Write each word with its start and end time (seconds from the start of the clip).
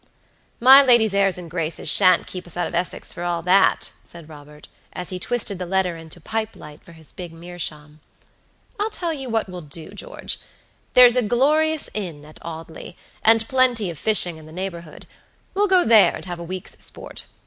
"My 0.59 0.81
lady's 0.81 1.13
airs 1.13 1.37
and 1.37 1.47
graces 1.47 1.87
shan't 1.87 2.25
keep 2.25 2.47
us 2.47 2.57
out 2.57 2.65
of 2.65 2.73
Essex 2.73 3.13
for 3.13 3.21
all 3.23 3.43
that," 3.43 3.91
said 4.03 4.27
Robert, 4.29 4.67
as 4.93 5.09
he 5.09 5.19
twisted 5.19 5.59
the 5.59 5.67
letter 5.67 5.95
into 5.95 6.17
a 6.17 6.21
pipe 6.23 6.55
light 6.55 6.83
for 6.83 6.93
his 6.93 7.11
big 7.11 7.31
meerschaum. 7.31 7.99
"I'll 8.79 8.89
tell 8.89 9.13
you 9.13 9.29
what 9.29 9.47
we'll 9.47 9.61
do, 9.61 9.91
George: 9.91 10.39
there's 10.95 11.15
a 11.15 11.21
glorious 11.21 11.87
inn 11.93 12.25
at 12.25 12.39
Audley, 12.43 12.97
and 13.23 13.47
plenty 13.47 13.91
of 13.91 13.99
fishing 13.99 14.37
in 14.37 14.47
the 14.47 14.51
neighborhood; 14.51 15.05
we'll 15.53 15.67
go 15.67 15.85
there 15.85 16.15
and 16.15 16.25
have 16.25 16.39
a 16.39 16.43
week's 16.43 16.83
sport. 16.83 17.25